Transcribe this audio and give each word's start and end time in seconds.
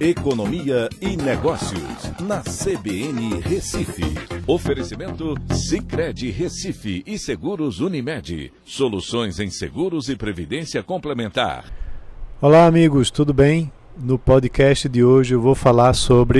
Economia 0.00 0.88
e 0.98 1.14
Negócios, 1.14 2.10
na 2.20 2.40
CBN 2.40 3.38
Recife. 3.42 4.02
Oferecimento 4.46 5.34
Cicred 5.52 6.30
Recife 6.30 7.02
e 7.06 7.18
Seguros 7.18 7.80
Unimed. 7.80 8.50
Soluções 8.64 9.38
em 9.38 9.50
seguros 9.50 10.08
e 10.08 10.16
previdência 10.16 10.82
complementar. 10.82 11.66
Olá, 12.40 12.64
amigos, 12.64 13.10
tudo 13.10 13.34
bem? 13.34 13.70
No 13.94 14.18
podcast 14.18 14.88
de 14.88 15.04
hoje 15.04 15.34
eu 15.34 15.40
vou 15.42 15.54
falar 15.54 15.92
sobre 15.92 16.38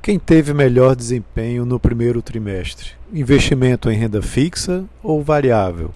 quem 0.00 0.16
teve 0.16 0.54
melhor 0.54 0.94
desempenho 0.94 1.66
no 1.66 1.80
primeiro 1.80 2.22
trimestre: 2.22 2.92
investimento 3.12 3.90
em 3.90 3.96
renda 3.96 4.22
fixa 4.22 4.84
ou 5.02 5.20
variável. 5.20 5.92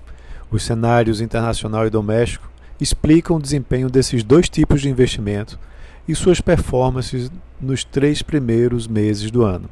Os 0.50 0.64
cenários 0.64 1.20
internacional 1.20 1.86
e 1.86 1.90
doméstico 1.90 2.50
explicam 2.80 3.36
o 3.36 3.40
desempenho 3.40 3.88
desses 3.88 4.24
dois 4.24 4.48
tipos 4.48 4.82
de 4.82 4.88
investimento 4.88 5.60
e 6.08 6.14
suas 6.14 6.40
performances 6.40 7.30
nos 7.60 7.84
três 7.84 8.22
primeiros 8.22 8.88
meses 8.88 9.30
do 9.30 9.44
ano. 9.44 9.68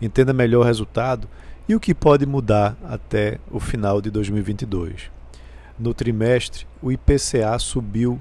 Entenda 0.00 0.32
melhor 0.32 0.60
o 0.60 0.64
resultado 0.64 1.28
e 1.68 1.74
o 1.74 1.80
que 1.80 1.92
pode 1.92 2.24
mudar 2.24 2.76
até 2.84 3.40
o 3.50 3.58
final 3.58 4.00
de 4.00 4.08
2022. 4.10 5.10
No 5.78 5.92
trimestre, 5.92 6.66
o 6.80 6.90
IPCA 6.92 7.58
subiu 7.58 8.20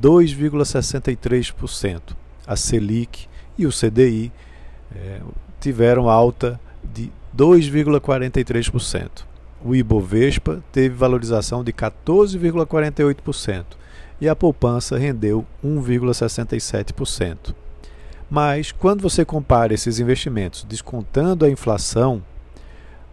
2,63%. 0.00 2.16
A 2.46 2.56
Selic 2.56 3.28
e 3.58 3.66
o 3.66 3.70
CDI 3.70 4.32
é, 4.94 5.20
tiveram 5.60 6.08
alta 6.08 6.58
de 6.82 7.12
2,43%. 7.36 9.26
O 9.64 9.74
Ibovespa 9.74 10.62
teve 10.70 10.94
valorização 10.94 11.64
de 11.64 11.72
14,48% 11.72 13.64
e 14.20 14.28
a 14.28 14.36
poupança 14.36 14.98
rendeu 14.98 15.44
1,67%. 15.64 17.54
Mas, 18.30 18.72
quando 18.72 19.00
você 19.00 19.24
compara 19.24 19.72
esses 19.72 19.98
investimentos 19.98 20.64
descontando 20.64 21.44
a 21.44 21.50
inflação, 21.50 22.22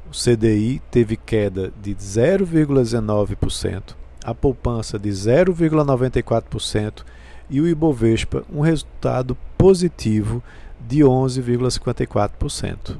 o 0.07 0.11
CDI 0.11 0.81
teve 0.91 1.17
queda 1.17 1.73
de 1.81 1.95
0,19%, 1.95 3.95
a 4.23 4.35
poupança 4.35 4.99
de 4.99 5.09
0,94% 5.09 7.03
e 7.49 7.59
o 7.61 7.67
Ibovespa 7.67 8.43
um 8.51 8.59
resultado 8.59 9.37
positivo 9.57 10.43
de 10.87 10.99
11,54%. 10.99 12.97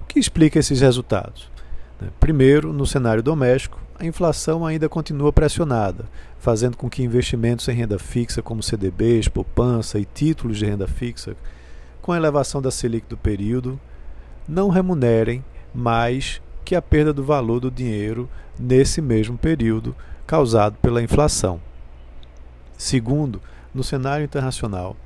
O 0.00 0.04
que 0.06 0.18
explica 0.18 0.58
esses 0.58 0.80
resultados? 0.80 1.50
Primeiro, 2.20 2.72
no 2.72 2.86
cenário 2.86 3.22
doméstico, 3.22 3.80
a 3.98 4.06
inflação 4.06 4.64
ainda 4.64 4.88
continua 4.88 5.32
pressionada, 5.32 6.04
fazendo 6.38 6.76
com 6.76 6.88
que 6.88 7.02
investimentos 7.02 7.66
em 7.68 7.72
renda 7.72 7.98
fixa, 7.98 8.40
como 8.40 8.62
CDBs, 8.62 9.26
poupança 9.28 9.98
e 9.98 10.04
títulos 10.04 10.58
de 10.58 10.66
renda 10.66 10.86
fixa, 10.86 11.36
com 12.00 12.12
a 12.12 12.16
elevação 12.16 12.62
da 12.62 12.70
Selic 12.70 13.08
do 13.08 13.16
período, 13.16 13.78
não 14.46 14.68
remunerem 14.68 15.44
mais 15.74 16.40
que 16.64 16.76
a 16.76 16.82
perda 16.82 17.12
do 17.12 17.24
valor 17.24 17.60
do 17.60 17.70
dinheiro 17.70 18.28
nesse 18.58 19.00
mesmo 19.00 19.36
período 19.36 19.94
causado 20.26 20.76
pela 20.80 21.02
inflação. 21.02 21.60
Segundo, 22.76 23.40
no 23.74 23.82
cenário 23.82 24.24
internacional, 24.24 24.96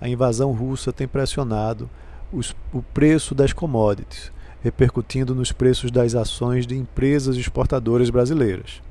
a 0.00 0.08
invasão 0.08 0.52
russa 0.52 0.92
tem 0.92 1.08
pressionado 1.08 1.90
os, 2.32 2.54
o 2.72 2.82
preço 2.82 3.34
das 3.34 3.52
commodities, 3.52 4.30
repercutindo 4.66 5.32
nos 5.32 5.52
preços 5.52 5.92
das 5.92 6.16
ações 6.16 6.66
de 6.66 6.76
empresas 6.76 7.36
exportadoras 7.36 8.10
brasileiras. 8.10 8.82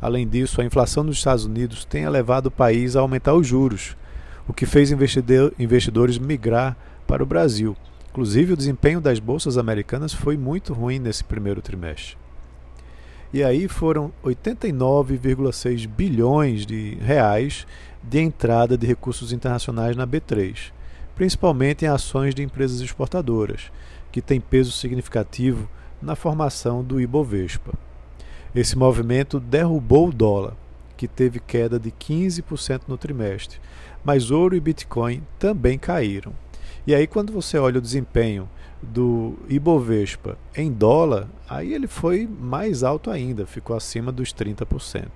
Além 0.00 0.26
disso, 0.26 0.60
a 0.60 0.64
inflação 0.64 1.04
nos 1.04 1.18
Estados 1.18 1.44
Unidos 1.44 1.84
tem 1.84 2.08
levado 2.08 2.46
o 2.46 2.50
país 2.50 2.96
a 2.96 3.00
aumentar 3.00 3.34
os 3.34 3.46
juros, 3.46 3.94
o 4.48 4.54
que 4.54 4.64
fez 4.64 4.90
investidores 4.90 6.16
migrar 6.16 6.74
para 7.06 7.22
o 7.22 7.26
Brasil. 7.26 7.76
Inclusive, 8.10 8.54
o 8.54 8.56
desempenho 8.56 9.02
das 9.02 9.18
bolsas 9.18 9.58
americanas 9.58 10.14
foi 10.14 10.38
muito 10.38 10.72
ruim 10.72 10.98
nesse 10.98 11.22
primeiro 11.22 11.60
trimestre. 11.60 12.16
E 13.30 13.44
aí 13.44 13.68
foram 13.68 14.10
89,6 14.24 15.86
bilhões 15.86 16.64
de 16.64 16.94
reais 17.02 17.66
de 18.02 18.18
entrada 18.18 18.78
de 18.78 18.86
recursos 18.86 19.30
internacionais 19.30 19.94
na 19.94 20.06
B3, 20.06 20.72
principalmente 21.14 21.84
em 21.84 21.88
ações 21.88 22.34
de 22.34 22.42
empresas 22.42 22.80
exportadoras, 22.80 23.70
que 24.10 24.22
tem 24.22 24.40
peso 24.40 24.72
significativo 24.72 25.68
na 26.00 26.14
formação 26.14 26.82
do 26.82 27.00
Ibovespa. 27.00 27.72
Esse 28.54 28.76
movimento 28.76 29.38
derrubou 29.38 30.08
o 30.08 30.12
dólar, 30.12 30.54
que 30.96 31.06
teve 31.06 31.38
queda 31.38 31.78
de 31.78 31.90
15% 31.90 32.82
no 32.88 32.96
trimestre, 32.96 33.60
mas 34.04 34.30
ouro 34.30 34.56
e 34.56 34.60
Bitcoin 34.60 35.22
também 35.38 35.78
caíram. 35.78 36.32
E 36.86 36.94
aí, 36.94 37.06
quando 37.06 37.32
você 37.32 37.58
olha 37.58 37.78
o 37.78 37.82
desempenho 37.82 38.48
do 38.82 39.34
Ibovespa 39.48 40.38
em 40.56 40.72
dólar, 40.72 41.28
aí 41.48 41.74
ele 41.74 41.86
foi 41.86 42.26
mais 42.26 42.82
alto 42.82 43.10
ainda, 43.10 43.46
ficou 43.46 43.76
acima 43.76 44.10
dos 44.10 44.32
30%. 44.32 45.08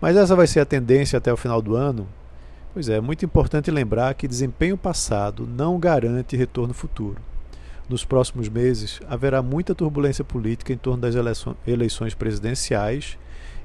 Mas 0.00 0.16
essa 0.16 0.36
vai 0.36 0.46
ser 0.46 0.60
a 0.60 0.66
tendência 0.66 1.16
até 1.16 1.32
o 1.32 1.36
final 1.36 1.60
do 1.60 1.74
ano? 1.74 2.06
Pois 2.72 2.88
é, 2.88 2.96
é 2.96 3.00
muito 3.00 3.24
importante 3.24 3.70
lembrar 3.70 4.14
que 4.14 4.28
desempenho 4.28 4.76
passado 4.76 5.46
não 5.46 5.78
garante 5.78 6.36
retorno 6.36 6.74
futuro 6.74 7.20
nos 7.88 8.04
próximos 8.04 8.48
meses 8.48 9.00
haverá 9.08 9.42
muita 9.42 9.74
turbulência 9.74 10.24
política 10.24 10.72
em 10.72 10.76
torno 10.76 11.02
das 11.02 11.14
eleições 11.66 12.14
presidenciais 12.14 13.18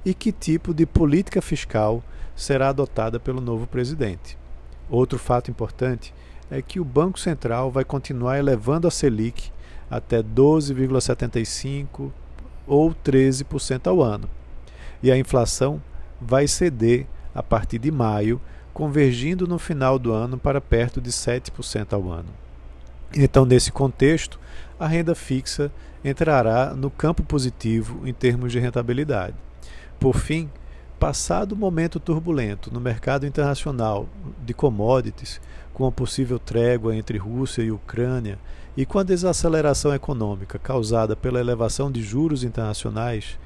e 0.05 0.13
que 0.13 0.31
tipo 0.31 0.73
de 0.73 0.85
política 0.85 1.41
fiscal 1.41 2.03
será 2.35 2.69
adotada 2.69 3.19
pelo 3.19 3.41
novo 3.41 3.67
presidente. 3.67 4.37
Outro 4.89 5.19
fato 5.19 5.51
importante 5.51 6.13
é 6.49 6.61
que 6.61 6.79
o 6.79 6.85
Banco 6.85 7.19
Central 7.19 7.69
vai 7.71 7.83
continuar 7.83 8.39
elevando 8.39 8.87
a 8.87 8.91
Selic 8.91 9.51
até 9.89 10.21
12,75% 10.23 12.11
ou 12.67 12.93
13% 12.93 13.87
ao 13.87 14.01
ano. 14.01 14.29
E 15.01 15.11
a 15.11 15.17
inflação 15.17 15.81
vai 16.19 16.47
ceder 16.47 17.07
a 17.33 17.41
partir 17.41 17.79
de 17.79 17.91
maio, 17.91 18.41
convergindo 18.73 19.47
no 19.47 19.57
final 19.59 19.97
do 19.97 20.11
ano 20.11 20.37
para 20.37 20.59
perto 20.59 20.99
de 20.99 21.11
7% 21.11 21.93
ao 21.93 22.09
ano. 22.09 22.29
Então, 23.15 23.45
nesse 23.45 23.71
contexto, 23.71 24.39
a 24.79 24.87
renda 24.87 25.15
fixa 25.15 25.71
entrará 26.03 26.73
no 26.73 26.89
campo 26.89 27.23
positivo 27.23 28.07
em 28.07 28.13
termos 28.13 28.51
de 28.51 28.59
rentabilidade. 28.59 29.35
Por 29.99 30.15
fim, 30.15 30.49
passado 30.99 31.53
o 31.53 31.57
momento 31.57 31.99
turbulento 31.99 32.71
no 32.71 32.79
mercado 32.79 33.25
internacional 33.25 34.07
de 34.45 34.53
commodities, 34.53 35.41
com 35.73 35.85
a 35.85 35.91
possível 35.91 36.37
trégua 36.37 36.95
entre 36.95 37.17
Rússia 37.17 37.61
e 37.61 37.71
Ucrânia 37.71 38.37
e 38.75 38.85
com 38.85 38.99
a 38.99 39.03
desaceleração 39.03 39.93
econômica 39.93 40.59
causada 40.59 41.15
pela 41.15 41.39
elevação 41.39 41.91
de 41.91 42.01
juros 42.01 42.43
internacionais, 42.43 43.39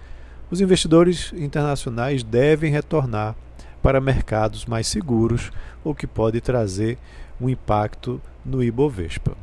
os 0.51 0.62
investidores 0.62 1.31
internacionais 1.34 2.22
devem 2.22 2.72
retornar 2.72 3.35
para 3.81 4.01
mercados 4.01 4.66
mais 4.66 4.88
seguros, 4.88 5.51
o 5.84 5.94
que 5.94 6.07
pode 6.07 6.40
trazer 6.40 6.97
um 7.40 7.50
impacto 7.50 8.22
no 8.45 8.63
Ibovespa. 8.63 9.43